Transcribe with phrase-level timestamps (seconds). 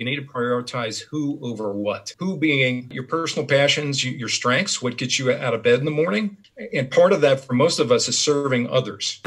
[0.00, 2.14] you need to prioritize who over what.
[2.18, 5.90] Who being your personal passions, your strengths, what gets you out of bed in the
[5.90, 6.38] morning.
[6.72, 9.20] And part of that for most of us is serving others.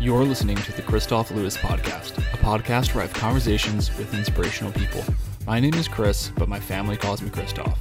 [0.00, 4.70] You're listening to the Kristof Lewis Podcast, a podcast where I have conversations with inspirational
[4.70, 5.02] people.
[5.48, 7.76] My name is Chris, but my family calls me Kristof.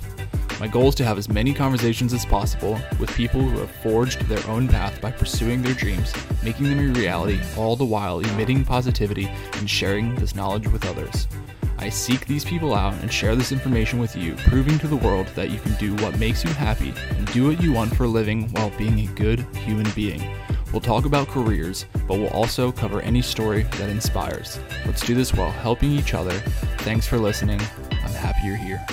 [0.60, 4.20] My goal is to have as many conversations as possible with people who have forged
[4.24, 6.14] their own path by pursuing their dreams,
[6.44, 11.30] making them a reality, all the while emitting positivity and sharing this knowledge with others.
[11.78, 15.28] I seek these people out and share this information with you, proving to the world
[15.28, 18.10] that you can do what makes you happy and do what you want for a
[18.10, 20.36] living while being a good human being.
[20.74, 24.60] We'll talk about careers, but we'll also cover any story that inspires.
[24.86, 26.38] Let's do this while helping each other.
[26.80, 27.62] Thanks for listening.
[27.92, 28.86] I'm happy you're here.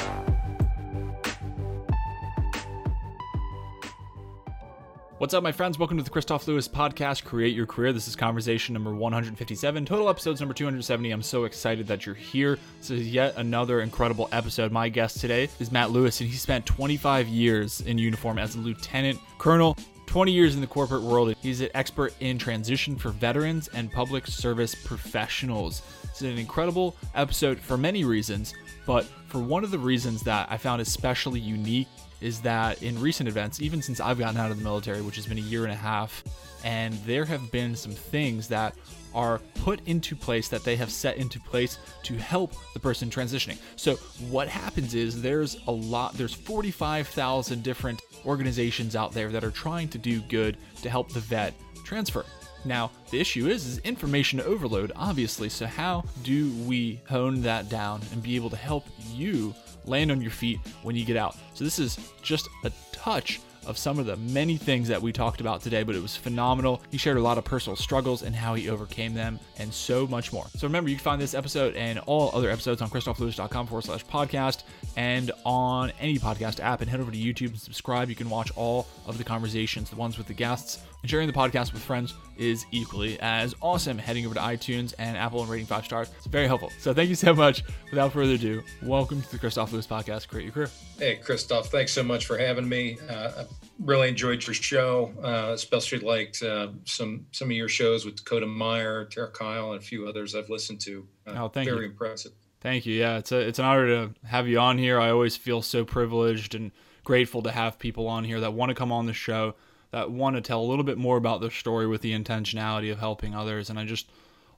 [5.19, 5.79] What's up, my friends?
[5.79, 7.91] Welcome to the Kristof Lewis podcast, Create Your Career.
[7.95, 11.11] This is conversation number 157, total episodes number 270.
[11.11, 12.59] I'm so excited that you're here.
[12.81, 14.73] This is yet another incredible episode.
[14.73, 18.59] My guest today is Matt Louis, and he spent 25 years in uniform as a
[18.59, 19.79] lieutenant colonel.
[20.05, 21.35] 20 years in the corporate world.
[21.43, 25.81] He's an expert in transition for veterans and public service professionals.
[26.05, 28.55] It's an incredible episode for many reasons,
[28.87, 31.89] but for one of the reasons that I found especially unique
[32.21, 35.27] is that in recent events, even since I've gotten out of the military, which has
[35.27, 36.25] been a year and a half,
[36.65, 38.75] and there have been some things that
[39.15, 43.59] are put into place that they have set into place to help the person transitioning.
[43.77, 43.97] So
[44.29, 49.89] what happens is there's a lot there's 45,000 different organizations out there that are trying
[49.89, 52.25] to do good to help the vet transfer.
[52.65, 55.49] Now, the issue is is information overload obviously.
[55.49, 59.55] So how do we hone that down and be able to help you
[59.87, 61.37] land on your feet when you get out.
[61.55, 65.41] So, this is just a touch of some of the many things that we talked
[65.41, 66.83] about today, but it was phenomenal.
[66.91, 70.33] He shared a lot of personal struggles and how he overcame them, and so much
[70.33, 70.47] more.
[70.57, 74.05] So remember, you can find this episode and all other episodes on kristoflewis.com forward slash
[74.07, 74.63] podcast
[74.97, 76.81] and on any podcast app.
[76.81, 78.09] And head over to YouTube and subscribe.
[78.09, 81.33] You can watch all of the conversations, the ones with the guests, and sharing the
[81.33, 83.99] podcast with friends is equally as awesome.
[83.99, 86.11] Heading over to iTunes and Apple and rating five stars.
[86.17, 86.71] It's very helpful.
[86.81, 87.63] So thank you so much.
[87.91, 90.71] Without further ado, welcome to the Kristof Lewis podcast, Create Your Career.
[90.99, 92.99] Hey, Kristof, thanks so much for having me.
[93.09, 93.45] Uh,
[93.79, 98.47] really enjoyed your show, uh, especially liked uh, some some of your shows with Dakota
[98.47, 101.07] Meyer, Taya Kyle, and a few others I've listened to.
[101.27, 101.91] Uh, oh, thank very you.
[101.91, 102.33] impressive.
[102.61, 102.95] Thank you.
[102.95, 104.99] Yeah, it's a, it's an honor to have you on here.
[104.99, 106.73] I always feel so privileged and
[107.05, 109.55] grateful to have people on here that want to come on the show
[109.93, 112.99] that want to tell a little bit more about their story with the intentionality of
[112.99, 113.71] helping others.
[113.71, 114.11] And I just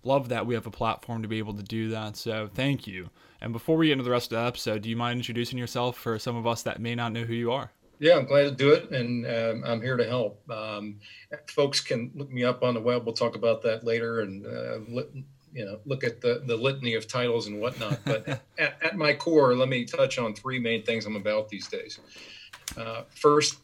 [0.02, 2.16] love that we have a platform to be able to do that.
[2.16, 3.10] So thank you.
[3.40, 5.96] And before we get into the rest of the episode, do you mind introducing yourself
[5.96, 7.72] for some of us that may not know who you are?
[8.00, 10.48] Yeah, I'm glad to do it, and um, I'm here to help.
[10.50, 11.00] Um,
[11.48, 13.04] folks can look me up on the web.
[13.04, 15.02] We'll talk about that later, and uh,
[15.52, 17.98] you know, look at the the litany of titles and whatnot.
[18.04, 21.66] But at, at, my core, let me touch on three main things I'm about these
[21.66, 21.98] days.
[22.76, 23.58] Uh, first,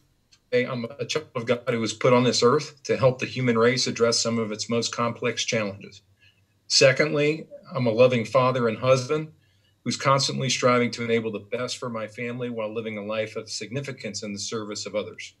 [0.51, 3.57] I'm a child of God who was put on this earth to help the human
[3.57, 6.01] race address some of its most complex challenges.
[6.67, 9.31] Secondly, I'm a loving father and husband
[9.85, 13.49] who's constantly striving to enable the best for my family while living a life of
[13.49, 15.35] significance in the service of others.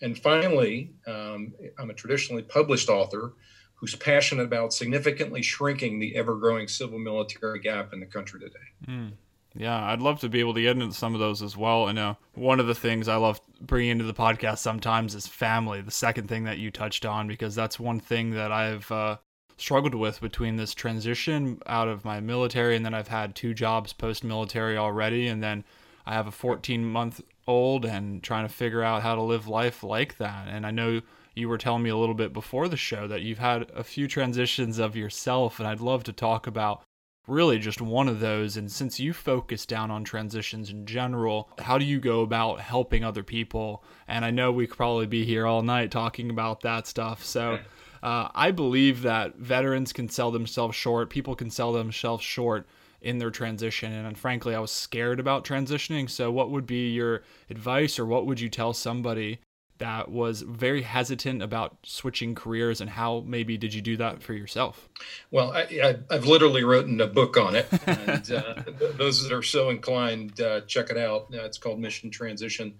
[0.00, 3.34] And finally, um, I'm a traditionally published author
[3.74, 8.54] who's passionate about significantly shrinking the ever growing civil military gap in the country today.
[8.88, 9.12] Mm.
[9.54, 11.88] Yeah, I'd love to be able to get into some of those as well.
[11.88, 15.82] And uh, one of the things I love bringing into the podcast sometimes is family.
[15.82, 19.16] The second thing that you touched on, because that's one thing that I've uh,
[19.60, 23.92] struggled with between this transition out of my military, and then I've had two jobs
[23.92, 25.64] post military already, and then
[26.06, 29.82] I have a 14 month old and trying to figure out how to live life
[29.82, 30.48] like that.
[30.48, 31.00] And I know
[31.34, 34.08] you were telling me a little bit before the show that you've had a few
[34.08, 36.82] transitions of yourself, and I'd love to talk about
[37.26, 38.56] really just one of those.
[38.56, 43.04] And since you focus down on transitions in general, how do you go about helping
[43.04, 43.84] other people?
[44.08, 47.24] And I know we could probably be here all night talking about that stuff.
[47.24, 47.60] So
[48.02, 52.66] uh, I believe that veterans can sell themselves short, people can sell themselves short
[53.00, 53.92] in their transition.
[53.92, 56.08] And frankly, I was scared about transitioning.
[56.08, 59.40] So, what would be your advice, or what would you tell somebody
[59.80, 64.34] that was very hesitant about switching careers and how maybe did you do that for
[64.34, 64.88] yourself?
[65.30, 67.66] Well I, have literally written a book on it.
[67.86, 68.62] And uh,
[68.96, 71.28] those that are so inclined uh, check it out.
[71.32, 72.74] Uh, it's called mission transition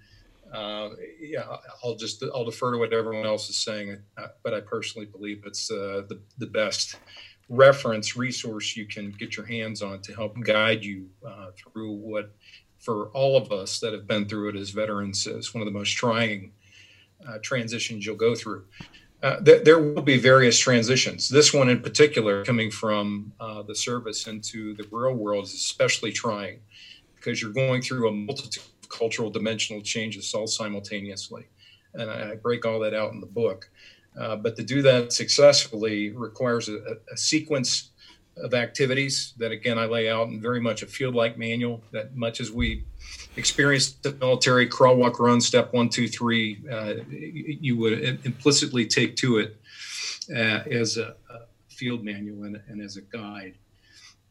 [0.52, 1.44] uh, yeah
[1.82, 5.42] i'll just i'll defer to what everyone else is saying uh, but i personally believe
[5.46, 6.96] it's uh, the, the best
[7.48, 11.06] reference resource you can get your hands on to help guide you
[11.56, 12.32] through what
[12.78, 15.78] for all of us that have been through it as veterans is one of the
[15.78, 16.52] most trying
[17.28, 18.64] uh, transitions you'll go through.
[19.22, 21.28] uh, th- there will be various transitions.
[21.28, 26.12] This one in particular, coming from uh, the service into the real world, is especially
[26.12, 26.60] trying
[27.16, 31.46] because you're going through a multitude cultural dimensional changes all simultaneously.
[31.94, 33.70] And I, I break all that out in the book.
[34.18, 37.90] Uh, but to do that successfully requires a, a, sequence
[38.36, 42.16] of activities that, again, I lay out in very much a field like manual that
[42.16, 42.84] much as we
[43.36, 49.14] experienced the military crawl, walk, run, step one, two, three, uh, you would implicitly take
[49.16, 49.56] to it
[50.34, 53.54] uh, as a, a, field manual and, and, as a guide.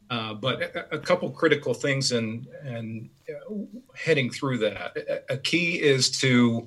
[0.10, 3.54] Uh, but a, a, couple critical things and and uh,
[3.96, 5.24] heading through that.
[5.30, 6.66] A, key is to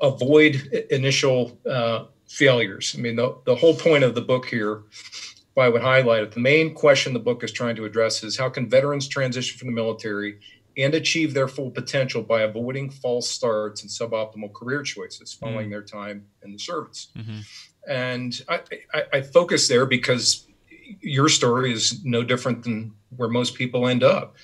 [0.00, 2.94] avoid initial uh, failures.
[2.96, 6.32] I mean, the, the whole point of the book here, if I would highlight it,
[6.32, 9.68] the main question the book is trying to address is how can veterans transition from
[9.68, 10.38] the military
[10.78, 15.72] and achieve their full potential by avoiding false starts and suboptimal career choices following mm-hmm.
[15.72, 17.08] their time in the service.
[17.16, 17.40] Mm-hmm.
[17.88, 18.60] And I,
[18.94, 20.46] I, I, focus there because
[21.00, 24.36] your story is no different than where most people end up.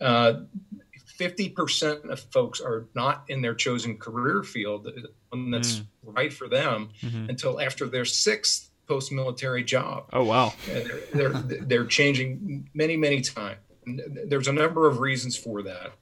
[0.00, 0.40] Uh,
[1.18, 4.90] 50% of folks are not in their chosen career field,
[5.30, 5.86] one that's mm.
[6.02, 7.30] right for them, mm-hmm.
[7.30, 10.04] until after their sixth post military job.
[10.12, 10.52] Oh, wow.
[10.66, 11.28] They're, they're,
[11.62, 13.58] they're, changing many, many times.
[14.26, 15.92] There's a number of reasons for that.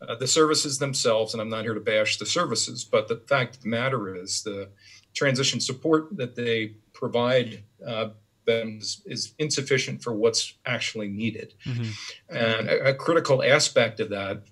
[0.00, 3.56] Uh, the services themselves, and I'm not here to bash the services, but the fact
[3.56, 4.68] of the matter is the
[5.14, 8.10] transition support that they provide uh,
[8.44, 11.54] them is, is, insufficient for what's actually needed.
[11.64, 11.90] Mm-hmm.
[12.36, 14.42] And a, a, critical aspect of that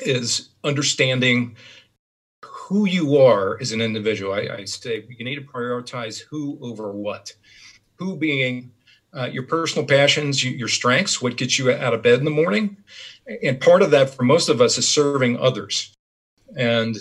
[0.00, 1.56] is understanding
[2.44, 4.32] who you are as an individual.
[4.32, 7.34] I, I say you need to prioritize who over what.
[7.98, 8.72] Who being
[9.16, 12.76] uh, your personal passions, your strengths, what gets you out of bed in the morning.
[13.42, 15.94] And part of that for most of us is serving others.
[16.56, 16.96] And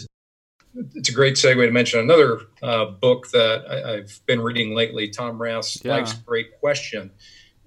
[0.93, 5.07] it's a great segue to mention another uh, book that I, have been reading lately,
[5.07, 5.93] Tom Rath's yeah.
[5.93, 7.11] Life's Great Question.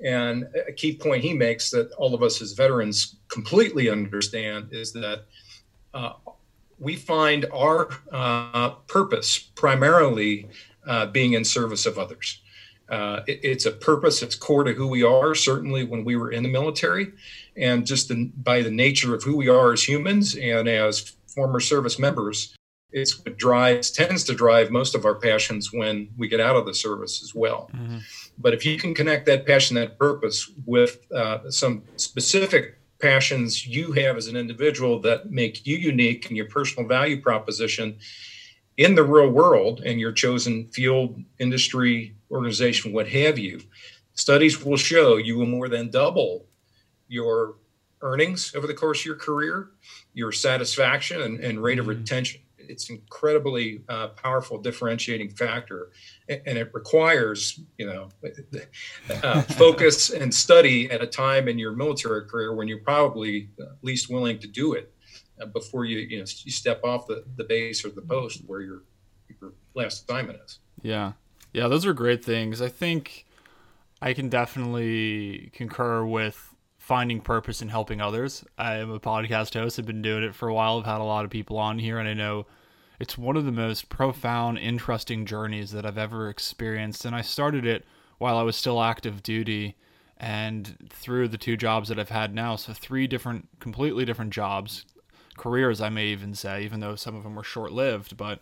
[0.05, 4.93] And a key point he makes that all of us as veterans completely understand is
[4.93, 5.25] that
[5.95, 6.13] uh,
[6.79, 10.49] we find our uh, purpose primarily
[10.87, 12.41] uh, being in service of others.
[12.89, 16.31] Uh, it, it's a purpose, it's core to who we are, certainly when we were
[16.31, 17.13] in the military,
[17.57, 21.61] and just the, by the nature of who we are as humans and as former
[21.61, 22.57] service members,
[22.93, 26.67] it's what drives, tends to drive most of our passions when we get out of
[26.67, 27.71] the service as well.
[27.75, 27.99] Mm-hmm.
[28.39, 33.93] But if you can connect that passion, that purpose with uh, some specific passions you
[33.93, 37.97] have as an individual that make you unique and your personal value proposition
[38.77, 43.61] in the real world and your chosen field, industry, organization, what have you,
[44.15, 46.47] studies will show you will more than double
[47.09, 47.57] your
[48.03, 49.71] earnings over the course of your career,
[50.15, 52.01] your satisfaction and, and rate of mm-hmm.
[52.01, 55.91] retention it's incredibly uh, powerful differentiating factor,
[56.29, 58.09] and it requires you know
[59.23, 63.49] uh, focus and study at a time in your military career when you're probably
[63.83, 64.93] least willing to do it
[65.41, 68.61] uh, before you you know you step off the, the base or the post where
[68.61, 68.83] your
[69.41, 70.59] your last assignment is.
[70.83, 71.13] Yeah,
[71.53, 72.61] yeah, those are great things.
[72.61, 73.27] I think
[74.01, 76.48] I can definitely concur with
[76.89, 78.47] finding purpose in helping others.
[78.57, 79.79] I am a podcast host.
[79.79, 80.79] I've been doing it for a while.
[80.79, 82.47] I've had a lot of people on here, and I know
[82.99, 87.05] it's one of the most profound, interesting journeys that I've ever experienced.
[87.05, 87.85] And I started it
[88.17, 89.77] while I was still active duty
[90.17, 92.57] and through the two jobs that I've had now.
[92.57, 94.87] So, three different, completely different jobs,
[95.37, 98.17] careers, I may even say, even though some of them were short lived.
[98.17, 98.41] But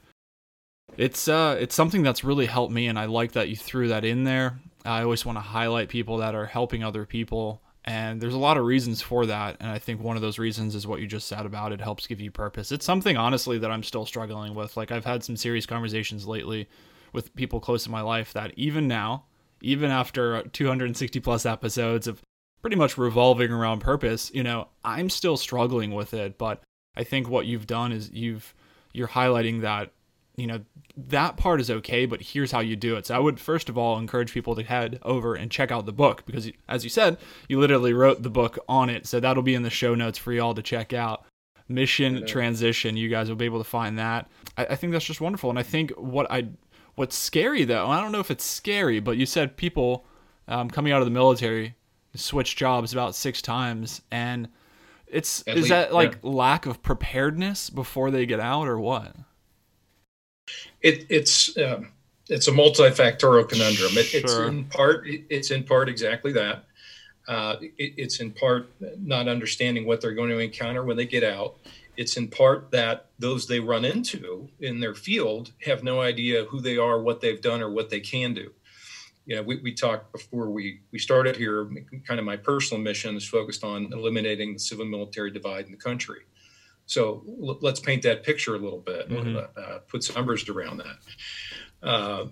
[0.96, 4.04] it's uh it's something that's really helped me and I like that you threw that
[4.04, 4.60] in there.
[4.84, 8.56] I always want to highlight people that are helping other people and there's a lot
[8.56, 9.56] of reasons for that.
[9.60, 12.08] And I think one of those reasons is what you just said about it helps
[12.08, 12.72] give you purpose.
[12.72, 14.76] It's something, honestly, that I'm still struggling with.
[14.76, 16.68] Like, I've had some serious conversations lately
[17.12, 19.24] with people close to my life that even now,
[19.60, 22.20] even after 260 plus episodes of
[22.60, 26.38] pretty much revolving around purpose, you know, I'm still struggling with it.
[26.38, 26.62] But
[26.96, 28.52] I think what you've done is you've,
[28.92, 29.92] you're highlighting that
[30.36, 30.60] you know
[30.96, 33.06] that part is okay but here's how you do it.
[33.06, 35.92] So i would first of all encourage people to head over and check out the
[35.92, 39.06] book because as you said you literally wrote the book on it.
[39.06, 41.24] So that'll be in the show notes for y'all to check out.
[41.68, 42.26] Mission yeah.
[42.26, 44.28] transition you guys will be able to find that.
[44.56, 45.50] I, I think that's just wonderful.
[45.50, 46.48] And i think what i
[46.94, 50.06] what's scary though i don't know if it's scary but you said people
[50.48, 51.74] um, coming out of the military
[52.16, 54.02] switch jobs about six times.
[54.10, 54.48] And
[55.06, 56.30] it's At is least, that like yeah.
[56.30, 59.14] lack of preparedness before they get out or what
[60.86, 61.92] it, it's um,
[62.28, 63.92] it's a multifactorial conundrum.
[63.96, 64.20] It, sure.
[64.20, 66.64] It's in part it's in part exactly that.
[67.28, 71.24] Uh, it, it's in part not understanding what they're going to encounter when they get
[71.24, 71.56] out,
[71.96, 76.60] It's in part that those they run into in their field have no idea who
[76.60, 78.52] they are, what they've done, or what they can do.
[79.24, 81.68] You know, we, we talked before we, we started here,
[82.06, 85.78] kind of my personal mission is focused on eliminating the civil military divide in the
[85.78, 86.20] country.
[86.86, 89.36] So l- let's paint that picture a little bit, mm-hmm.
[89.36, 90.96] uh, put some numbers around that.
[91.86, 92.26] Uh,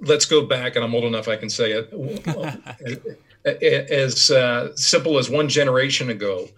[0.00, 3.18] let's go back, and I'm old enough I can say it.
[3.44, 6.48] as uh, simple as one generation ago,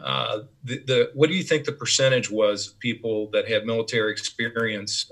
[0.00, 4.10] uh, the, the, what do you think the percentage was of people that had military
[4.12, 5.10] experience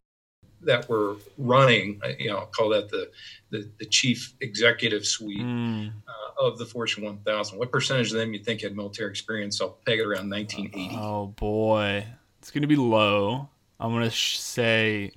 [0.62, 2.00] that were running?
[2.02, 3.10] Uh, you know, I'll call that the
[3.50, 5.92] the, the chief executive suite mm.
[6.38, 7.58] Of the Fortune 1000.
[7.58, 9.60] What percentage of them you think had military experience?
[9.60, 10.96] I'll peg it around 1980.
[10.98, 12.06] Oh boy,
[12.38, 13.48] it's going to be low.
[13.78, 15.12] I'm going to sh- say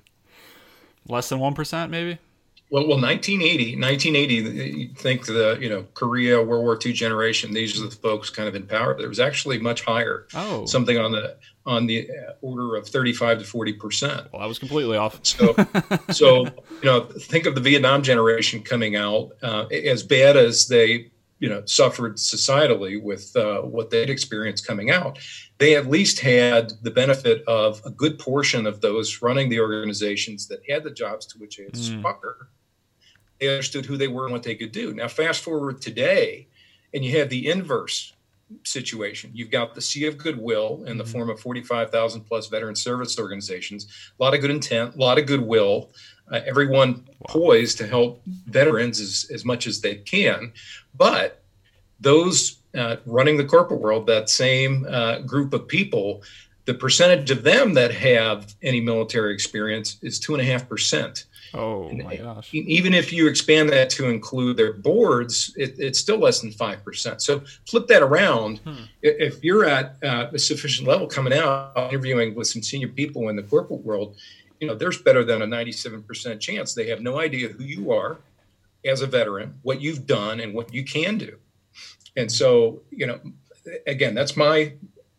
[1.08, 2.18] less than one percent, maybe.
[2.74, 4.78] Well, well, 1980, 1980.
[4.80, 7.54] You think the you know Korea, World War II generation.
[7.54, 8.98] These are the folks kind of in power.
[8.98, 10.26] There was actually much higher.
[10.34, 14.26] Oh, something on the on the order of 35 to 40 percent.
[14.32, 15.20] Well, I was completely off.
[15.24, 15.54] So,
[16.10, 21.12] so you know, think of the Vietnam generation coming out uh, as bad as they
[21.38, 25.18] you know suffered societally with uh, what they'd experienced coming out
[25.58, 30.48] they at least had the benefit of a good portion of those running the organizations
[30.48, 31.96] that had the jobs to which they had mm.
[31.96, 32.48] aspire.
[33.44, 34.94] They understood who they were and what they could do.
[34.94, 36.46] Now, fast forward today,
[36.94, 38.14] and you have the inverse
[38.62, 39.30] situation.
[39.34, 41.12] You've got the sea of goodwill in the mm-hmm.
[41.12, 43.86] form of 45,000 plus veteran service organizations,
[44.18, 45.90] a lot of good intent, a lot of goodwill,
[46.30, 50.52] uh, everyone poised to help veterans as, as much as they can.
[50.94, 51.42] But
[52.00, 56.22] those uh, running the corporate world, that same uh, group of people,
[56.64, 61.26] the percentage of them that have any military experience is two and a half percent.
[61.52, 62.52] Oh my gosh!
[62.52, 66.82] Even if you expand that to include their boards, it, it's still less than five
[66.84, 67.22] percent.
[67.22, 68.58] So flip that around.
[68.58, 68.84] Hmm.
[69.02, 73.36] If you're at uh, a sufficient level coming out, interviewing with some senior people in
[73.36, 74.16] the corporate world,
[74.60, 78.18] you know there's better than a 97% chance they have no idea who you are
[78.84, 81.38] as a veteran, what you've done, and what you can do.
[82.16, 83.18] And so, you know,
[83.86, 84.74] again, that's my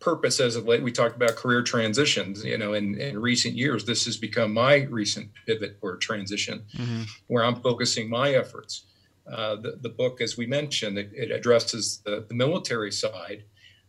[0.05, 0.83] purpose as of late.
[0.83, 2.45] We talked about career transitions.
[2.45, 7.03] You know, in, in recent years, this has become my recent pivot or transition mm-hmm.
[7.25, 8.83] where I'm focusing my efforts.
[9.27, 13.43] Uh, the, the book, as we mentioned, it, it addresses the, the, military side.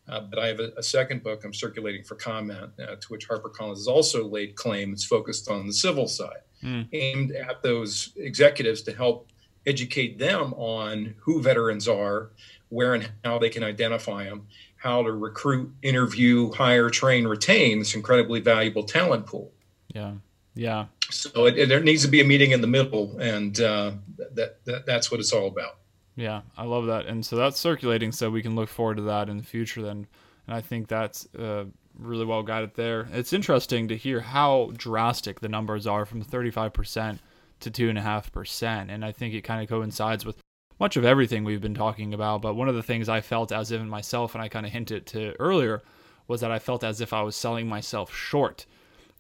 [0.09, 3.29] Uh, but I have a, a, second book I'm circulating for comment, uh, to which
[3.29, 4.95] HarperCollins has also laid claim.
[4.95, 6.89] It's focused on the civil side, mm.
[6.95, 9.29] aimed at those executives to help
[9.67, 12.31] educate them on who veterans are,
[12.71, 14.47] where and how they can identify them,
[14.87, 19.51] how to recruit, interview, hire, train, retain this incredibly valuable talent pool.
[19.95, 20.13] Yeah.
[20.55, 20.87] Yeah.
[21.11, 23.93] So it, it, there needs to be a meeting in the middle, and uh,
[24.35, 25.77] that, that that's what it's all about.
[26.17, 29.29] Yeah, I love that, and so that's circulating, so we can look forward to that
[29.29, 29.83] in the future.
[29.83, 30.07] Then,
[30.47, 31.67] and I think that's uh,
[31.99, 33.07] really well guided there.
[33.13, 37.21] It's interesting to hear how drastic the numbers are from thirty five percent
[37.61, 40.39] to two and a half percent, and I think it kind of coincides with
[40.79, 42.43] much of everything we've been talking about.
[42.43, 45.07] But one of the things I felt as if myself, and I kind of hinted
[45.09, 45.83] to earlier,
[46.29, 48.67] was that I felt as if I was selling myself short,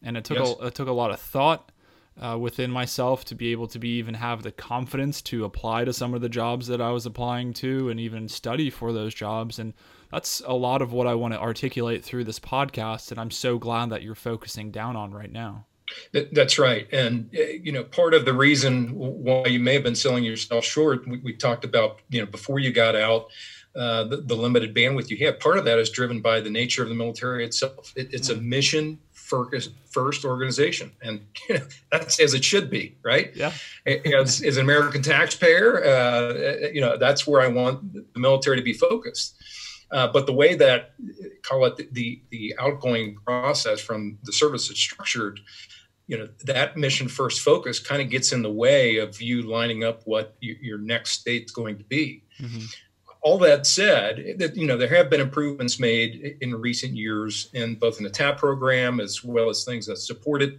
[0.02, 0.56] and it took yes.
[0.60, 1.70] a, it took a lot of thought
[2.20, 5.92] uh, within myself to be able to be even have the confidence to apply to
[5.92, 9.58] some of the jobs that I was applying to, and even study for those jobs.
[9.58, 9.74] And
[10.10, 13.58] that's a lot of what I want to articulate through this podcast, and I'm so
[13.58, 15.66] glad that you're focusing down on right now.
[16.12, 16.88] That's right.
[16.92, 20.64] And, uh, you know, part of the reason why you may have been selling yourself
[20.64, 23.28] short, we, we talked about, you know, before you got out,
[23.76, 25.38] uh, the, the, limited bandwidth you have.
[25.38, 27.92] Part of that is driven by the nature of the military itself.
[27.94, 28.42] It, it's a mm.
[28.42, 28.98] mission
[29.90, 33.32] first organization, and you know, that's as it should be, right?
[33.34, 33.52] Yeah.
[33.86, 38.62] As, as an American taxpayer, uh, you know, that's where I want the military to
[38.62, 39.36] be focused.
[39.90, 40.94] Uh, but the way that
[41.42, 45.40] call it the, the, the outgoing process from the service is structured
[46.06, 49.84] you know that mission first focus kind of gets in the way of you lining
[49.84, 52.64] up what you, your next state's going to be mm-hmm.
[53.22, 57.74] all that said that you know there have been improvements made in recent years in
[57.74, 60.58] both in the tap program as well as things that support it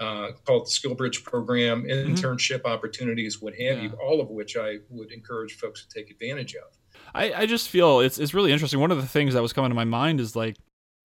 [0.00, 2.12] uh, called the skill bridge program mm-hmm.
[2.12, 3.82] internship opportunities what have yeah.
[3.82, 6.76] you all of which i would encourage folks to take advantage of
[7.14, 9.70] I, I just feel it's it's really interesting one of the things that was coming
[9.70, 10.56] to my mind is like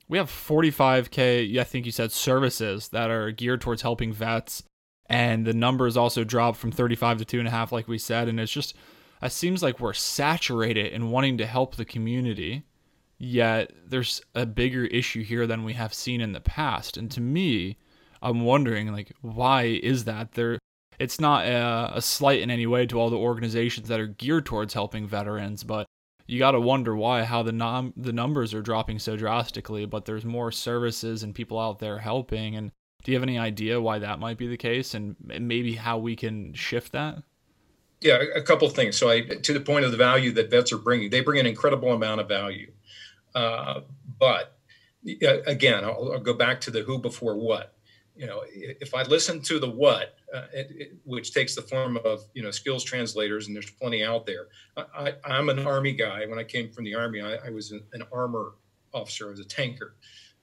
[0.10, 4.64] we have 45k i think you said services that are geared towards helping vets.
[5.10, 8.28] And the numbers also dropped from 35 to two and a half like we said.
[8.28, 8.76] And it's just
[9.22, 12.64] it seems like we're saturated in wanting to help the community
[13.20, 16.98] yet there's a bigger issue here than we have seen in the past.
[16.98, 17.78] And to me
[18.22, 20.34] i'm wondering like why is that?
[20.34, 20.60] There
[21.00, 24.46] it's not a, a slight in any way to all the organizations that are geared
[24.46, 25.86] towards helping veterans but
[26.28, 30.06] you got to wonder why how the num- the numbers are dropping so drastically but
[30.06, 32.72] there's more services and people out there helping and
[33.04, 36.16] do you have any idea why that might be the case and maybe how we
[36.16, 37.24] can shift that?
[38.02, 38.98] Yeah a couple things.
[38.98, 41.46] So i to the point of the value that vets are bringing they bring an
[41.46, 42.72] incredible amount of value.
[43.34, 43.82] Uh,
[44.20, 44.58] but
[45.46, 47.77] again I'll, I'll go back to the who before what
[48.18, 51.98] you know, if I listen to the what, uh, it, it, which takes the form
[52.04, 54.48] of you know skills translators, and there's plenty out there.
[54.76, 56.26] I, am an army guy.
[56.26, 58.56] When I came from the army, I, I was an, an, armor
[58.94, 59.28] officer.
[59.28, 59.96] I was a tanker,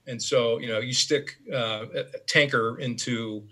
[0.07, 3.43] and so you know, you stick uh, a tanker into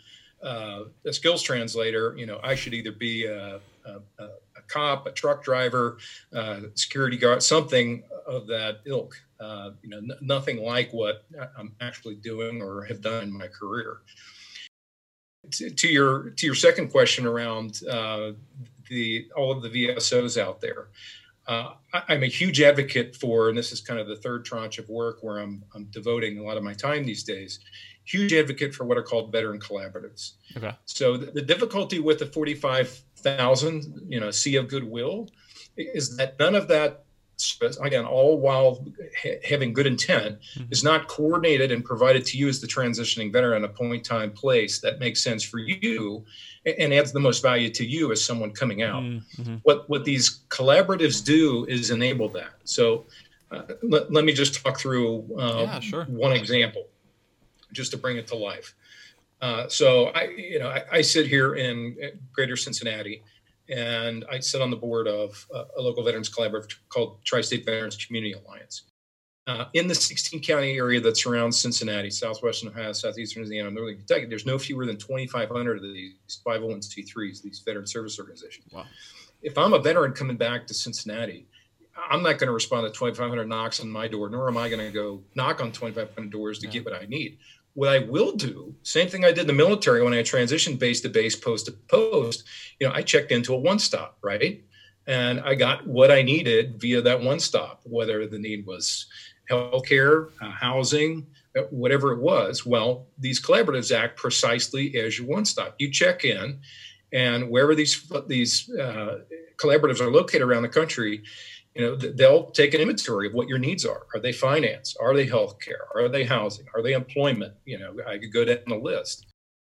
[0.42, 2.16] uh, a skills translator.
[2.18, 5.98] You know, I should either be a, a, a cop, a truck driver,
[6.34, 9.22] uh, security guard, something of that ilk.
[9.44, 11.26] Uh, you know, n- nothing like what
[11.58, 13.98] I'm actually doing or have done in my career.
[15.52, 18.32] To, to your to your second question around uh,
[18.90, 20.88] the all of the VSOs out there,
[21.48, 24.80] uh, I, am a huge advocate for, and this is kind of the third tranche
[24.80, 27.60] of work where I'm I'm devoting a lot of my time these days.
[28.06, 30.34] Huge advocate for what are called veteran collaboratives.
[30.56, 30.72] Okay.
[30.86, 35.30] So the, the difficulty with the 45,000, you know, sea of goodwill,
[35.78, 37.03] is that none of that
[37.82, 38.86] again, all while
[39.22, 40.72] ha- having good intent, mm-hmm.
[40.72, 44.80] is not coordinated and provided to you as the transitioning veteran a point time place
[44.80, 46.24] that makes sense for you
[46.66, 49.04] and adds the most value to you as someone coming out.
[49.04, 49.56] Mm-hmm.
[49.64, 52.54] What what these collaboratives do is enable that.
[52.64, 53.06] So
[53.52, 56.06] uh, let, let me just talk through uh, yeah, sure.
[56.06, 56.88] one example,
[57.72, 58.74] just to bring it to life.
[59.42, 61.98] Uh, so I, you know, I, I sit here in
[62.32, 63.22] Greater Cincinnati
[63.70, 65.46] and I sit on the board of
[65.78, 68.84] a local veterans collaborative called Tri-State Veterans Community Alliance.
[69.46, 74.26] Uh, in the 16 county area that surrounds Cincinnati, southwestern Ohio, southeastern Indiana, northern Kentucky,
[74.26, 76.14] there's no fewer than 2,500 of these
[76.46, 78.72] 501c3s, these veteran service organizations.
[78.72, 78.86] Wow.
[79.42, 81.46] If I'm a veteran coming back to Cincinnati,
[82.10, 84.86] I'm not going to respond to 2,500 knocks on my door, nor am I going
[84.86, 86.74] to go knock on 2,500 doors to yeah.
[86.74, 87.38] get what I need.
[87.76, 91.02] What I will do, same thing I did in the military when I transitioned base
[91.02, 92.44] to base, post to post,
[92.80, 94.64] you know, I checked into a one stop, right?
[95.08, 99.08] And I got what I needed via that one stop, whether the need was
[99.50, 101.26] healthcare, uh, housing,
[101.58, 102.66] uh, whatever it was.
[102.66, 105.76] Well, these collaboratives act precisely as your one stop.
[105.80, 106.60] You check in,
[107.12, 109.20] and wherever these these uh,
[109.58, 111.24] collaboratives are located around the country,
[111.76, 114.06] you know they'll take an inventory of what your needs are.
[114.14, 114.96] Are they finance?
[115.00, 115.86] Are they healthcare?
[115.96, 116.66] Are they housing?
[116.76, 117.54] Are they employment?
[117.66, 119.28] You know i could go down the list.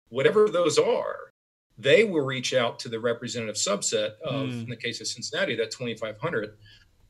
[0.09, 1.33] Whatever those are
[1.79, 4.65] they will reach out to the representative subset of mm.
[4.65, 6.57] in the case of cincinnati that 2500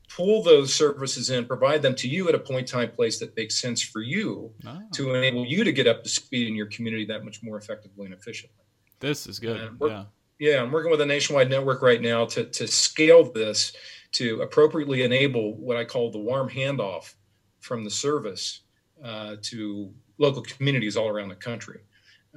[0.09, 3.59] pull those services in provide them to you at a point time place that makes
[3.59, 4.79] sense for you oh.
[4.93, 8.05] to enable you to get up to speed in your community that much more effectively
[8.05, 8.63] and efficiently.
[8.99, 10.05] This is good yeah.
[10.39, 13.73] Yeah i'm working with a nationwide network right now to, to scale this
[14.13, 17.15] to appropriately enable what I call the warm handoff
[17.59, 18.61] from the service
[19.03, 21.81] uh, to local communities all around the country.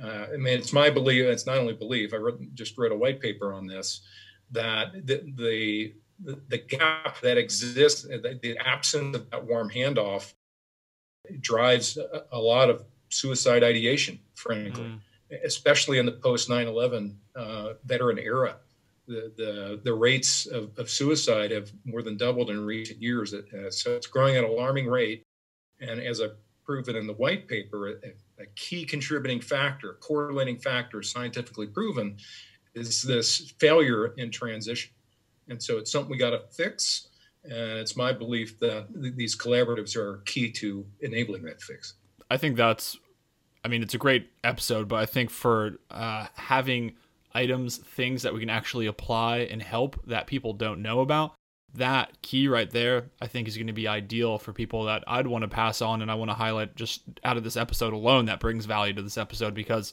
[0.03, 2.97] Uh, I mean, it's my belief, it's not only belief, I wrote, just read a
[2.97, 4.03] white paper on this,
[4.51, 5.95] that the, the,
[6.49, 10.33] the gap that exists, the, the, absence of that warm handoff
[11.41, 15.01] drives a, a lot of suicide ideation, frankly, mm.
[15.45, 18.57] especially in the post 9 11 uh, veteran era
[19.07, 23.35] the, the, the rates of, of suicide have more than doubled in recent years.
[23.71, 25.23] So it's growing at an alarming rate.
[25.81, 31.03] And as I've proven in the white paper, a, a key contributing factor, correlating factor,
[31.03, 32.17] scientifically proven,
[32.75, 34.91] is this failure in transition.
[35.49, 37.09] And so it's something we got to fix.
[37.45, 41.95] And it's my belief that th- these collaboratives are key to enabling that fix.
[42.29, 42.99] I think that's,
[43.65, 46.97] I mean, it's a great episode, but I think for uh, having
[47.37, 51.35] items, things that we can actually apply and help that people don't know about.
[51.75, 55.27] That key right there, I think, is going to be ideal for people that I'd
[55.27, 56.01] want to pass on.
[56.01, 59.03] And I want to highlight just out of this episode alone that brings value to
[59.03, 59.93] this episode because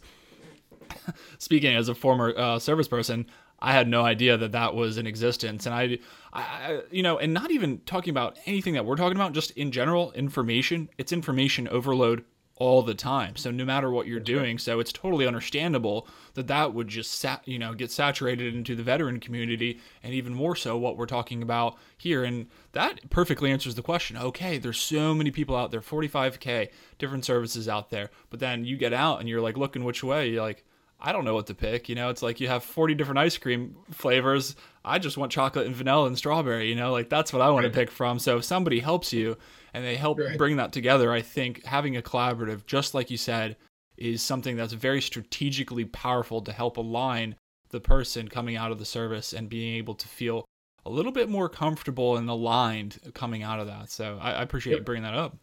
[1.39, 3.25] speaking as a former uh, service person,
[3.59, 5.65] I had no idea that that was in existence.
[5.65, 5.99] And I,
[6.31, 9.71] I, you know, and not even talking about anything that we're talking about, just in
[9.71, 10.89] general, information.
[10.97, 12.23] It's information overload
[12.63, 13.35] all the time.
[13.35, 17.45] So no matter what you're doing, so it's totally understandable that that would just sat,
[17.45, 21.43] you know, get saturated into the veteran community and even more so what we're talking
[21.43, 24.15] about here and that perfectly answers the question.
[24.15, 28.09] Okay, there's so many people out there, 45k different services out there.
[28.29, 30.63] But then you get out and you're like looking which way, you're like
[31.05, 31.89] I don't know what to pick.
[31.89, 34.55] You know, it's like you have 40 different ice cream flavors.
[34.85, 37.65] I just want chocolate and vanilla and strawberry, you know, like that's what I want
[37.65, 37.73] right.
[37.73, 38.19] to pick from.
[38.19, 39.37] So if somebody helps you
[39.73, 40.37] and they help right.
[40.37, 43.57] bring that together, I think having a collaborative, just like you said,
[43.97, 47.35] is something that's very strategically powerful to help align
[47.69, 50.45] the person coming out of the service and being able to feel
[50.85, 53.89] a little bit more comfortable and aligned coming out of that.
[53.89, 54.79] So I, I appreciate yep.
[54.79, 55.37] you bringing that up.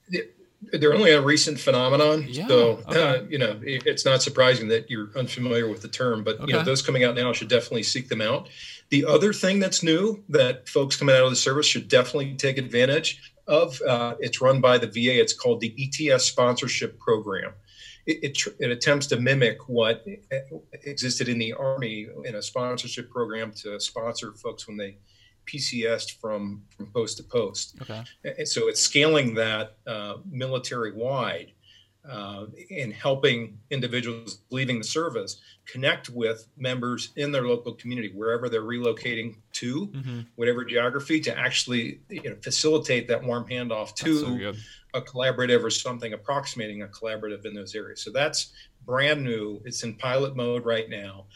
[0.72, 3.02] They're only a recent phenomenon, yeah, so okay.
[3.02, 6.22] uh, you know it's not surprising that you're unfamiliar with the term.
[6.22, 6.48] But okay.
[6.48, 8.50] you know those coming out now should definitely seek them out.
[8.90, 12.58] The other thing that's new that folks coming out of the service should definitely take
[12.58, 13.80] advantage of.
[13.82, 15.20] Uh, it's run by the VA.
[15.20, 17.52] It's called the ETS sponsorship program.
[18.06, 20.06] It, it, it, attempts to mimic what
[20.84, 24.96] existed in the Army in a sponsorship program to sponsor folks when they
[25.46, 27.76] PCS from from post to post.
[27.82, 28.02] Okay.
[28.24, 31.52] And so it's scaling that uh, military wide
[32.08, 38.48] uh, in helping individuals leaving the service connect with members in their local community wherever
[38.48, 40.20] they're relocating to, mm-hmm.
[40.36, 44.52] whatever geography, to actually you know, facilitate that warm handoff to so
[44.94, 48.02] a collaborative or something approximating a collaborative in those areas.
[48.02, 48.52] So that's
[48.84, 49.60] brand new.
[49.64, 51.26] It's in pilot mode right now.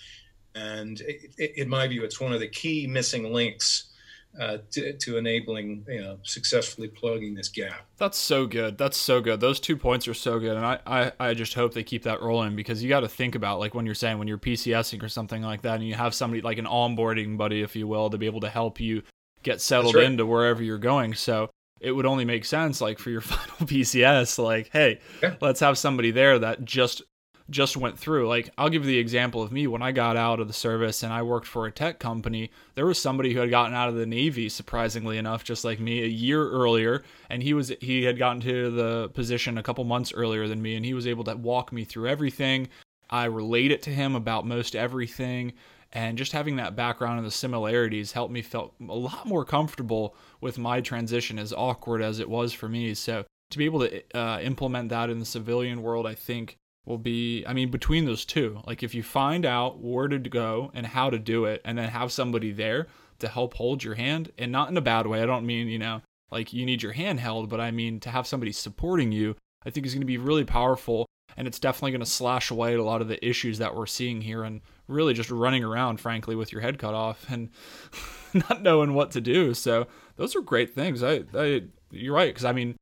[0.54, 3.93] And it, it, in my view, it's one of the key missing links
[4.40, 7.86] uh, to, to, enabling you know successfully plugging this gap.
[7.98, 8.76] That's so good.
[8.78, 9.40] That's so good.
[9.40, 12.22] Those two points are so good, and I I, I just hope they keep that
[12.22, 15.08] rolling because you got to think about like when you're saying when you're PCSing or
[15.08, 18.18] something like that, and you have somebody like an onboarding buddy, if you will, to
[18.18, 19.02] be able to help you
[19.42, 20.04] get settled right.
[20.04, 21.14] into wherever you're going.
[21.14, 25.34] So it would only make sense like for your final PCS, like hey, yeah.
[25.40, 27.02] let's have somebody there that just
[27.50, 28.26] just went through.
[28.28, 31.02] Like, I'll give you the example of me when I got out of the service
[31.02, 32.50] and I worked for a tech company.
[32.74, 36.02] There was somebody who had gotten out of the Navy, surprisingly enough, just like me,
[36.02, 40.12] a year earlier, and he was he had gotten to the position a couple months
[40.12, 42.68] earlier than me, and he was able to walk me through everything.
[43.10, 45.52] I relate it to him about most everything.
[45.92, 50.16] And just having that background and the similarities helped me feel a lot more comfortable
[50.40, 52.94] with my transition, as awkward as it was for me.
[52.94, 56.98] So to be able to uh, implement that in the civilian world, I think will
[56.98, 60.86] be i mean between those two like if you find out where to go and
[60.86, 62.86] how to do it and then have somebody there
[63.18, 65.78] to help hold your hand and not in a bad way i don't mean you
[65.78, 69.34] know like you need your hand held but i mean to have somebody supporting you
[69.64, 72.74] i think is going to be really powerful and it's definitely going to slash away
[72.74, 76.36] a lot of the issues that we're seeing here and really just running around frankly
[76.36, 77.50] with your head cut off and
[78.34, 79.54] not knowing what to do.
[79.54, 81.02] So those are great things.
[81.02, 81.62] I, I
[81.94, 82.76] you're right because i mean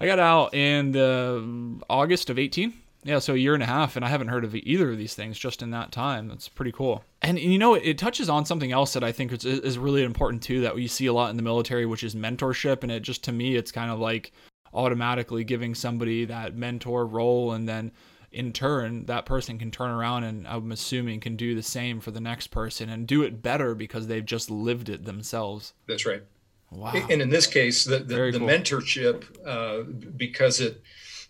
[0.00, 2.72] i got out in the august of 18
[3.08, 5.14] yeah, so a year and a half, and I haven't heard of either of these
[5.14, 6.28] things just in that time.
[6.28, 7.02] That's pretty cool.
[7.22, 10.42] And, you know, it, touches on something else that I think is, is really important
[10.42, 12.82] too that we see a lot in the military, which is mentorship.
[12.82, 14.32] And it just to me, it's kind of like
[14.74, 17.92] automatically giving somebody that mentor role, and then
[18.30, 22.10] in turn, that person can turn around and I'm assuming can do the same for
[22.10, 25.72] the next person and do it better because they've just lived it themselves.
[25.86, 26.22] That's right.
[26.70, 26.92] Wow.
[27.08, 28.46] And in this case, the, the, the cool.
[28.46, 30.82] mentorship, uh, because it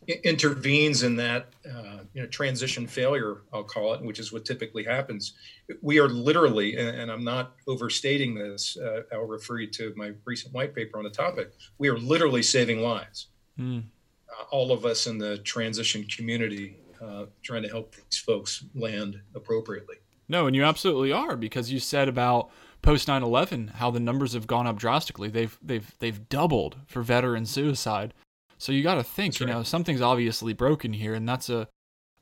[0.09, 4.85] intervenes in that uh, you know transition failure i'll call it which is what typically
[4.85, 5.35] happens.
[5.83, 10.55] We are literally and i'm not overstating this uh, i'll refer you to my recent
[10.55, 13.29] white paper on the topic we are literally saving lives.
[13.59, 13.83] Mm.
[14.31, 19.21] uh, all of us in the transition community uh, trying to help these folks land
[19.35, 19.97] appropriately.
[20.29, 22.51] No and you absolutely are because you said about
[22.83, 25.29] post 9/11 how the numbers have gone up drastically.
[25.29, 28.15] They've they've they've doubled for veteran suicide
[28.59, 31.69] so you got to think, you know, something's obviously broken here, and that's a,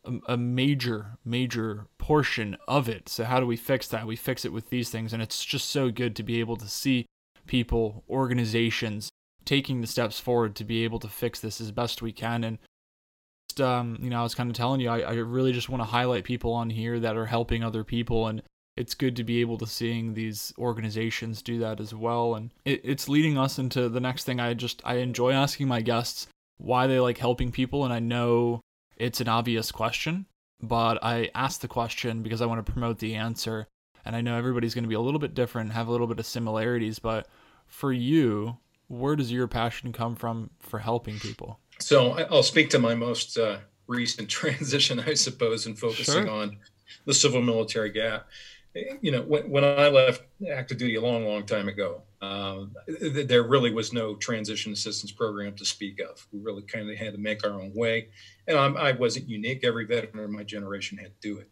[0.04, 3.08] a, a major, major portion of it.
[3.08, 4.06] So how do we fix that?
[4.06, 6.68] We fix it with these things, and it's just so good to be able to
[6.68, 7.06] see
[7.46, 9.10] people, organizations
[9.44, 12.44] taking the steps forward to be able to fix this as best we can.
[12.44, 12.58] And
[13.48, 15.80] just, um, you know, I was kind of telling you, I, I really just want
[15.80, 18.42] to highlight people on here that are helping other people and
[18.76, 22.34] it's good to be able to seeing these organizations do that as well.
[22.34, 24.38] And it, it's leading us into the next thing.
[24.40, 28.60] I just i enjoy asking my guests why they like helping people and i know
[28.96, 30.26] it's an obvious question
[30.62, 33.66] but i ask the question because i want to promote the answer.
[34.04, 36.18] And i know everybody's going to be a little bit different have a little bit
[36.18, 37.26] of similarities but
[37.66, 38.56] for you
[38.88, 41.58] where does your passion come from for helping people?
[41.80, 46.30] So i'll speak to my most uh, recent transition i suppose and focusing sure.
[46.30, 46.58] on
[47.04, 48.28] the civil military gap
[49.00, 53.26] you know, when, when I left active duty a long, long time ago, um, th-
[53.26, 56.26] there really was no transition assistance program to speak of.
[56.32, 58.08] We really kind of had to make our own way.
[58.46, 59.64] And I'm, I was not unique.
[59.64, 61.48] Every veteran in my generation had to do it.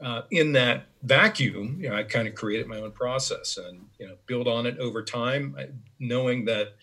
[0.00, 4.06] Uh, in that vacuum, you know, I kind of created my own process and, you
[4.08, 5.56] know, build on it over time,
[6.00, 6.74] knowing that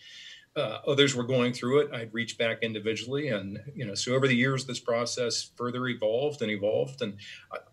[0.54, 1.90] uh, others were going through it.
[1.92, 6.42] I'd reach back individually, and you know, so over the years, this process further evolved
[6.42, 7.00] and evolved.
[7.00, 7.16] And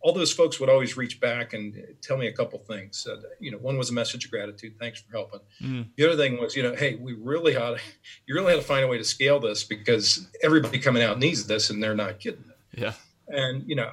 [0.01, 3.05] all those folks would always reach back and tell me a couple things.
[3.09, 5.41] Uh, you know, one was a message of gratitude, thanks for helping.
[5.61, 5.87] Mm.
[5.97, 7.83] The other thing was, you know, hey, we really ought to,
[8.25, 11.47] you really had to find a way to scale this because everybody coming out needs
[11.47, 12.79] this, and they're not getting it.
[12.79, 12.93] Yeah.
[13.27, 13.91] And you know,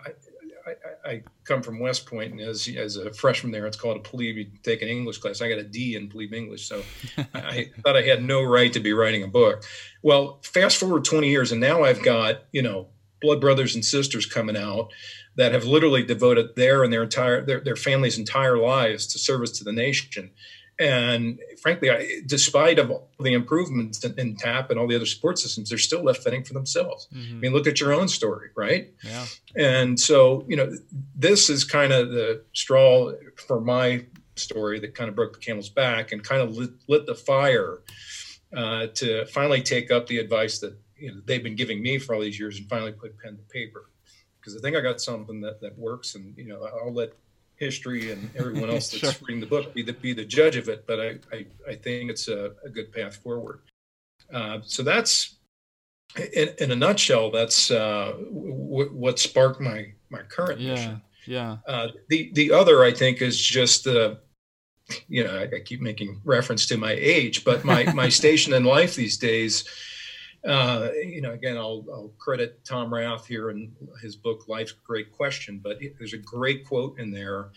[0.67, 4.01] I, I, come from West Point, and as as a freshman there, it's called a
[4.01, 4.37] plebe.
[4.37, 5.41] You take an English class.
[5.41, 6.83] I got a D in plebe English, so
[7.35, 9.65] I thought I had no right to be writing a book.
[10.03, 12.89] Well, fast forward 20 years, and now I've got you know
[13.21, 14.93] blood brothers and sisters coming out
[15.37, 19.53] that have literally devoted their and their entire their, their families' entire lives to service
[19.59, 20.31] to the nation.
[20.79, 25.39] And frankly, I, despite of the improvements in, in, TAP and all the other support
[25.39, 27.09] systems, they're still left fending for themselves.
[27.15, 27.37] Mm-hmm.
[27.37, 28.93] I mean, look at your own story, right?
[29.03, 29.25] Yeah.
[29.57, 30.71] And so, you know,
[31.15, 35.71] this is kind of the straw for my story that kind of broke the camel's
[35.71, 37.81] back and kind of lit, lit the fire
[38.55, 42.15] uh, to finally take up the advice that you know they've been giving me for
[42.15, 43.91] all these years and finally put pen to paper
[44.41, 47.13] because I think I got something that that works and you know I'll let
[47.57, 49.27] history and everyone else that's sure.
[49.27, 52.11] reading the book be the be the judge of it but I I, I think
[52.11, 53.61] it's a, a good path forward
[54.33, 55.37] uh, so that's
[56.35, 61.03] in, in, a nutshell that's uh, w- what sparked my my current yeah mission.
[61.27, 64.19] yeah uh, the the other I think is just the
[65.09, 68.65] you know I, I keep making reference to my age but my my station in
[68.65, 69.65] life these days
[70.47, 75.11] uh, you know, again, I'll, I'll, credit Tom Rath here in his book, Life's Great
[75.11, 77.51] Question, but there's a great quote in there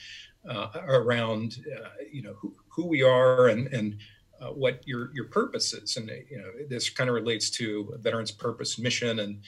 [0.50, 3.98] uh, around, uh, you know, who, who, we are and, and
[4.42, 5.98] uh, what your, your purpose is.
[5.98, 9.42] And, you know, this kind of relates to veterans' purpose, mission, and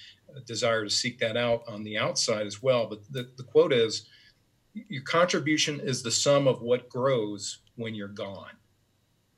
[0.46, 2.88] desire to seek that out on the outside as well.
[2.88, 4.08] But the, the quote is,
[4.74, 8.52] your contribution is the sum of what grows when you're gone.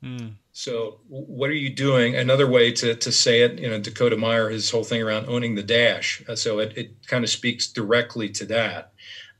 [0.02, 0.34] Mm.
[0.52, 2.14] So, what are you doing?
[2.14, 5.54] Another way to, to say it, you know, Dakota Meyer, his whole thing around owning
[5.54, 6.22] the dash.
[6.28, 8.92] Uh, so, it, it kind of speaks directly to that.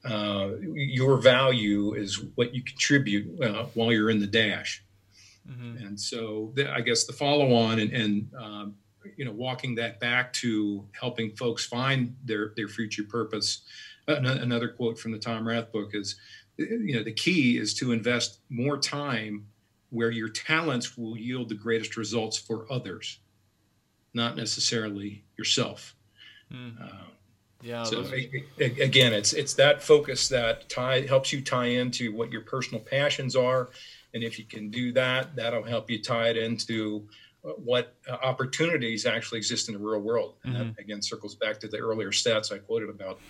[0.05, 4.83] Uh, your value is what you contribute uh, while you're in the dash.
[5.49, 5.87] Mm-hmm.
[5.87, 8.75] And so, the, I guess the follow on and, and um,
[9.17, 13.63] you know, walking that back to helping folks find their, their future purpose.
[14.07, 16.17] Another quote from the Tom Rath book is,
[16.59, 19.47] you know, the key is to invest more time
[19.95, 23.21] where your talents will yield the greatest results for others,
[24.13, 25.95] not necessarily yourself.
[26.53, 26.83] Mm.
[26.83, 27.05] Uh,
[27.63, 27.85] yeah.
[27.85, 28.05] So
[28.59, 33.37] again, it's it's that focus that tie helps you tie into what your personal passions
[33.37, 33.71] are,
[34.13, 37.09] and if you can do that, that'll help you tie it into
[37.45, 40.35] uh, what uh, opportunities actually exist in the real world.
[40.45, 40.69] And mm-hmm.
[40.71, 43.21] that again circles back to the earlier stats I quoted about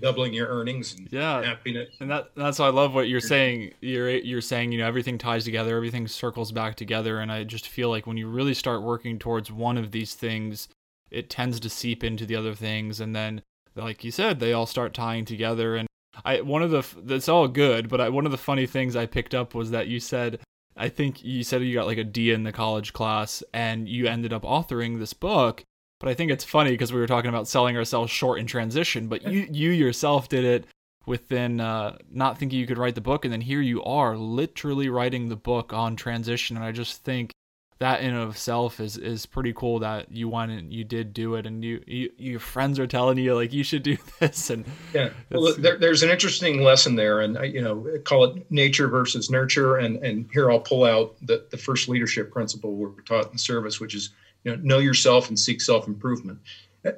[0.00, 1.88] doubling your earnings and yeah happiness.
[2.00, 3.72] And that that's why I love what you're saying.
[3.80, 7.68] You're you're saying you know everything ties together, everything circles back together, and I just
[7.68, 10.68] feel like when you really start working towards one of these things,
[11.10, 13.42] it tends to seep into the other things, and then
[13.74, 15.76] like you said, they all start tying together.
[15.76, 15.88] And
[16.24, 19.06] I one of the that's all good, but I, one of the funny things I
[19.06, 20.40] picked up was that you said.
[20.74, 24.06] I think you said you got like a D in the college class and you
[24.06, 25.64] ended up authoring this book
[26.02, 29.06] but I think it's funny because we were talking about selling ourselves short in transition,
[29.06, 30.66] but you you yourself did it
[31.06, 34.88] within uh, not thinking you could write the book, and then here you are literally
[34.88, 36.56] writing the book on transition.
[36.56, 37.30] And I just think
[37.78, 41.36] that in of itself is is pretty cool that you went and you did do
[41.36, 44.50] it, and you, you your friends are telling you like you should do this.
[44.50, 48.88] And yeah, well, there, there's an interesting lesson there, and you know, call it nature
[48.88, 49.76] versus nurture.
[49.76, 53.78] And and here I'll pull out the the first leadership principle we're taught in service,
[53.78, 54.10] which is
[54.44, 56.38] you know, know yourself and seek self improvement.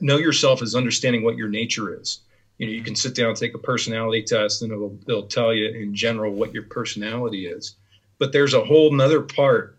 [0.01, 2.19] Know yourself is understanding what your nature is.
[2.59, 5.53] You know, you can sit down and take a personality test, and it'll it'll tell
[5.53, 7.73] you in general what your personality is.
[8.19, 9.71] But there's a whole nother part.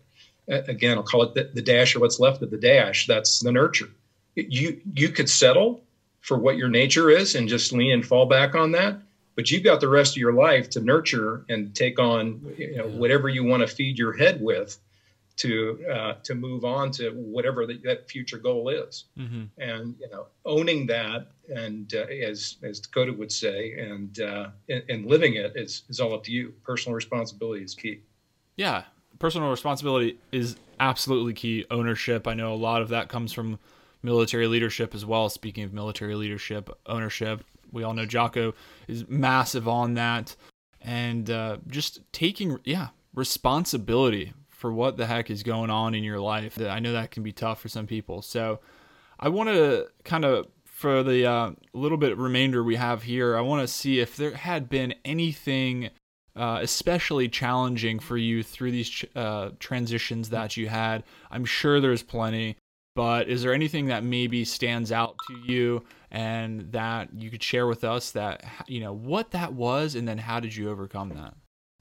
[0.48, 3.06] Again, I'll call it the, the dash or what's left of the dash.
[3.06, 3.88] That's the nurture.
[4.36, 5.80] You you could settle
[6.20, 8.96] for what your nature is and just lean and fall back on that
[9.36, 12.88] but you've got the rest of your life to nurture and take on you know,
[12.88, 14.76] whatever you want to feed your head with
[15.36, 19.44] to uh, to move on to whatever the, that future goal is, mm-hmm.
[19.58, 24.82] and you know owning that and uh, as as Dakota would say, and, uh, and,
[24.88, 26.54] and living it is is all up to you.
[26.64, 28.00] Personal responsibility is key.
[28.56, 28.84] Yeah,
[29.18, 31.64] personal responsibility is absolutely key.
[31.70, 33.58] Ownership, I know a lot of that comes from
[34.02, 35.28] military leadership as well.
[35.28, 38.54] Speaking of military leadership, ownership, we all know Jocko
[38.88, 40.34] is massive on that,
[40.80, 44.32] and uh, just taking yeah responsibility
[44.66, 46.60] for what the heck is going on in your life.
[46.60, 48.20] I know that can be tough for some people.
[48.20, 48.58] So
[49.20, 53.42] I want to kind of, for the uh, little bit remainder we have here, I
[53.42, 55.90] want to see if there had been anything
[56.34, 61.04] uh, especially challenging for you through these uh, transitions that you had.
[61.30, 62.56] I'm sure there's plenty,
[62.96, 67.68] but is there anything that maybe stands out to you and that you could share
[67.68, 71.34] with us that, you know, what that was and then how did you overcome that?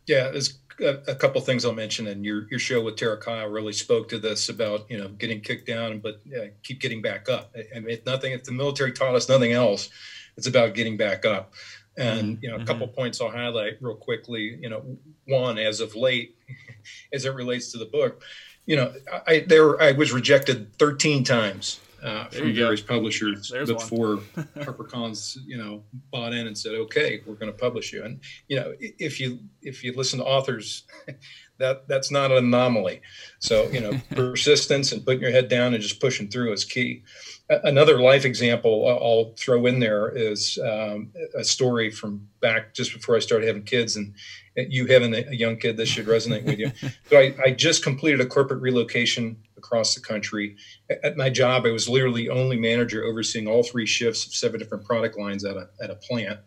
[0.06, 3.48] Yeah, there's a, a couple things I'll mention, and your your show with Taya Kyle
[3.48, 7.30] really spoke to this about you know getting kicked down, but uh, keep getting back
[7.30, 7.56] up.
[7.76, 9.90] I mean, if nothing, if the military taught us nothing else,
[10.38, 11.54] it's about getting back up.
[11.98, 12.68] And you know, a mm-hmm.
[12.68, 14.58] couple points I'll highlight real quickly.
[14.60, 16.36] You know, one as of late,
[17.14, 18.22] as it relates to the book,
[18.66, 18.94] you know,
[19.28, 22.96] I there I was rejected 13 times uh, from various go.
[22.96, 24.18] publishers There's before
[24.58, 28.58] HarperCollins, you know, bought in and said, "Okay, we're going to publish you." And you
[28.58, 30.84] know, if you if you listen to authors,
[31.58, 33.02] that that's not an anomaly.
[33.40, 37.04] So you know, persistence and putting your head down and just pushing through is key.
[37.50, 43.16] Another life example I'll throw in there is um, a story from back just before
[43.16, 44.14] I started having kids, and
[44.56, 46.72] you having a young kid, this should resonate with you.
[47.10, 50.56] So I, I just completed a corporate relocation across the country.
[51.04, 54.86] At my job, I was literally only manager overseeing all three shifts of seven different
[54.86, 56.40] product lines at a at a plant.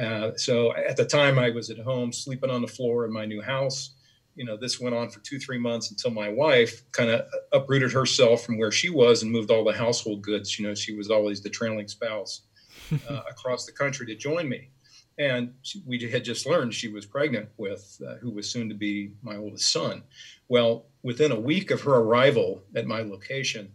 [0.00, 3.24] Uh, so at the time, I was at home sleeping on the floor in my
[3.24, 3.94] new house
[4.34, 7.92] you know, this went on for two, three months until my wife kind of uprooted
[7.92, 10.58] herself from where she was and moved all the household goods.
[10.58, 12.42] You know, she was always the trailing spouse
[13.08, 14.70] uh, across the country to join me.
[15.18, 15.54] And
[15.86, 19.36] we had just learned she was pregnant with uh, who was soon to be my
[19.36, 20.02] oldest son.
[20.48, 23.70] Well, within a week of her arrival at my location,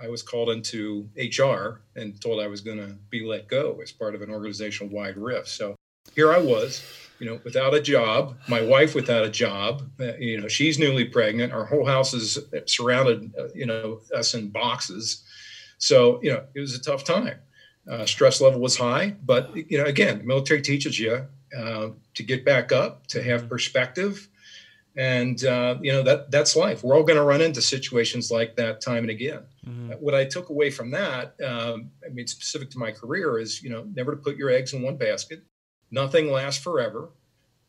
[0.00, 3.92] I was called into HR and told I was going to be let go as
[3.92, 5.46] part of an organizational wide RIF.
[5.46, 5.76] So
[6.14, 6.82] here I was
[7.20, 11.04] you know, without a job, my wife without a job, uh, you know, she's newly
[11.04, 11.52] pregnant.
[11.52, 15.22] Our whole house is surrounded, uh, you know, us in boxes.
[15.78, 17.38] So, you know, it was a tough time.
[17.90, 21.26] Uh, stress level was high, but, you know, again, military teaches you
[21.58, 24.28] uh, to get back up, to have perspective.
[24.96, 26.84] And, uh, you know, that that's life.
[26.84, 29.42] We're all going to run into situations like that time and again.
[29.66, 29.92] Mm-hmm.
[29.92, 33.70] What I took away from that, um, I mean, specific to my career, is, you
[33.70, 35.42] know, never to put your eggs in one basket
[35.90, 37.10] Nothing lasts forever.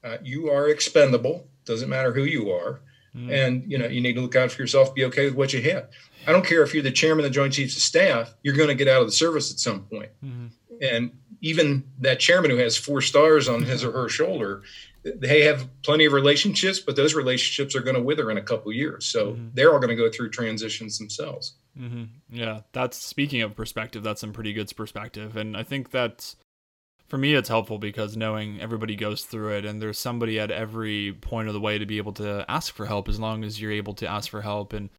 [0.04, 1.48] Uh, you are expendable.
[1.66, 2.82] Doesn't matter who you are.
[3.16, 3.32] Mm.
[3.32, 4.96] And you know you need to look out for yourself.
[4.96, 5.90] Be okay with what you have.
[6.28, 8.34] I don't care if you're the chairman of the Joint Chiefs of Staff.
[8.44, 10.12] You're going to get out of the service at some point.
[10.24, 10.48] Mm-hmm.
[10.82, 14.62] And even that chairman who has four stars on his or her shoulder,
[15.04, 18.72] they have plenty of relationships, but those relationships are going to wither in a couple
[18.72, 19.06] years.
[19.06, 19.48] So mm-hmm.
[19.54, 21.54] they're all going to go through transitions themselves.
[21.80, 22.04] Mm-hmm.
[22.32, 24.04] Yeah, that's speaking of perspective.
[24.04, 26.36] That's some pretty good perspective, and I think that's
[27.08, 31.14] for me it's helpful because knowing everybody goes through it and there's somebody at every
[31.14, 33.72] point of the way to be able to ask for help as long as you're
[33.72, 34.90] able to ask for help and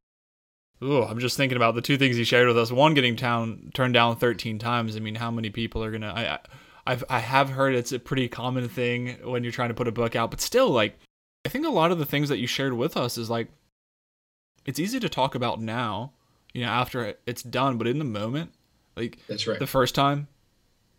[0.82, 2.72] Ooh, I'm just thinking about the two things he shared with us.
[2.72, 4.96] One, getting town turned down 13 times.
[4.96, 6.12] I mean, how many people are gonna?
[6.12, 6.38] I,
[6.90, 9.92] I've I have heard it's a pretty common thing when you're trying to put a
[9.92, 10.98] book out, but still, like,
[11.46, 13.48] I think a lot of the things that you shared with us is like,
[14.64, 16.12] it's easy to talk about now,
[16.52, 18.52] you know, after it's done, but in the moment,
[18.96, 19.60] like, that's right.
[19.60, 20.26] The first time,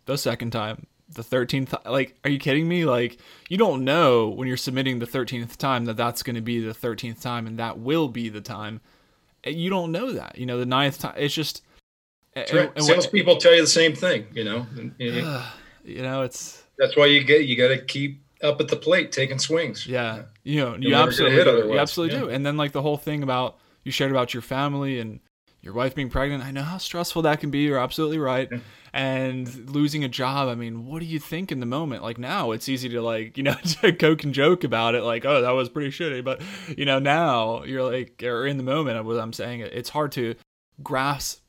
[0.06, 3.18] the second time, the 13th like are you kidding me like
[3.50, 6.72] you don't know when you're submitting the 13th time that that's going to be the
[6.72, 8.80] 13th time and that will be the time
[9.46, 11.62] you don't know that you know the ninth time it's just
[12.36, 12.72] right.
[12.74, 15.42] and, salespeople tell you the same thing you know and, and
[15.84, 19.12] you know it's that's why you get you got to keep up at the plate
[19.12, 21.68] taking swings yeah you know you absolutely do.
[21.72, 22.24] you absolutely yeah.
[22.24, 25.20] do and then like the whole thing about you shared about your family and
[25.64, 26.44] your wife being pregnant.
[26.44, 27.60] I know how stressful that can be.
[27.60, 28.50] You're absolutely right.
[28.92, 32.02] And losing a job, I mean, what do you think in the moment?
[32.02, 35.24] Like now, it's easy to like, you know, to coke and joke about it, like,
[35.24, 36.22] oh, that was pretty shitty.
[36.22, 36.42] But
[36.76, 40.12] you know, now you're like, or in the moment, of what I'm saying, it's hard
[40.12, 40.34] to
[40.82, 41.40] grasp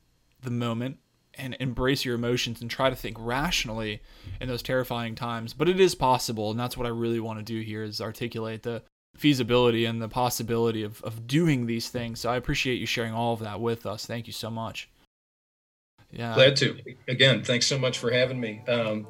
[0.41, 0.99] the moment
[1.37, 4.01] and embrace your emotions and try to think rationally
[4.39, 5.53] in those terrifying times.
[5.53, 8.63] But it is possible, and that's what I really want to do here is articulate
[8.63, 8.81] the
[9.15, 12.19] feasibility and the possibility of, of doing these things.
[12.19, 14.05] So I appreciate you sharing all of that with us.
[14.05, 14.89] Thank you so much.
[16.11, 16.33] Yeah.
[16.33, 16.77] Glad to.
[17.07, 18.61] Again, thanks so much for having me.
[18.67, 19.07] Um,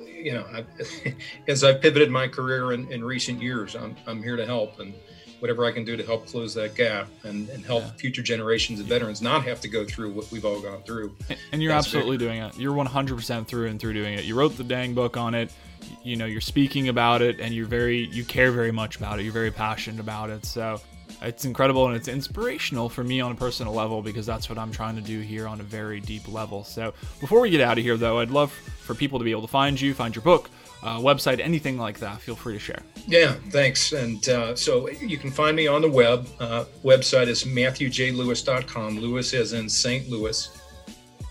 [0.00, 0.64] you know, I,
[1.48, 4.94] as I've pivoted my career in, in recent years, I'm, I'm here to help and
[5.40, 7.90] whatever I can do to help close that gap and, and help yeah.
[7.92, 11.14] future generations of veterans not have to go through what we've all gone through.
[11.52, 12.56] And you're That's absolutely doing it.
[12.58, 14.24] You're 100% through and through doing it.
[14.24, 15.52] You wrote the dang book on it
[16.02, 19.22] you know you're speaking about it and you're very you care very much about it
[19.22, 20.80] you're very passionate about it so
[21.22, 24.70] it's incredible and it's inspirational for me on a personal level because that's what I'm
[24.70, 26.64] trying to do here on a very deep level.
[26.64, 29.42] So before we get out of here, though, I'd love for people to be able
[29.42, 30.50] to find you, find your book,
[30.82, 32.20] uh, website, anything like that.
[32.20, 32.82] Feel free to share.
[33.06, 33.92] Yeah, thanks.
[33.92, 36.28] And uh, so you can find me on the web.
[36.38, 38.98] Uh, website is matthewjlouis.com.
[38.98, 40.08] Louis as in St.
[40.08, 40.50] Louis.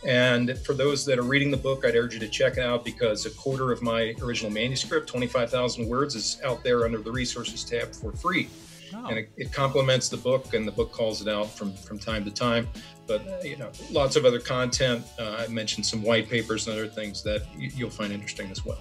[0.06, 2.86] And for those that are reading the book, I'd urge you to check it out
[2.86, 7.64] because a quarter of my original manuscript, 25,000 words, is out there under the resources
[7.64, 8.48] tab for free.
[8.96, 9.08] Oh.
[9.08, 12.24] And it, it, complements the book, and the book calls it out from, from time
[12.26, 12.68] to time.
[13.08, 15.06] But, uh, you know, lots of other content.
[15.20, 18.64] Uh, I mentioned some white papers and other things that you, you'll find interesting as
[18.64, 18.80] well.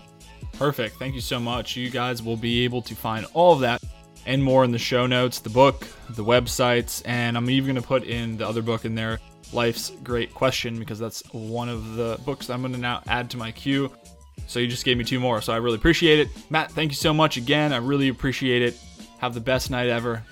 [0.52, 0.96] Perfect.
[0.96, 1.76] Thank you so much.
[1.76, 3.82] You guys will be able to find all of that
[4.26, 7.86] and more in the show notes, the book, the websites, and I'm even going to
[7.86, 9.18] put in the other book in there
[9.52, 13.36] Life's Great Question because that's one of the books I'm going to now add to
[13.36, 13.92] my queue.
[14.46, 15.40] So you just gave me two more.
[15.40, 16.28] So I really appreciate it.
[16.50, 17.72] Matt, thank you so much again.
[17.72, 18.78] I really appreciate it.
[19.18, 20.22] Have the best night ever.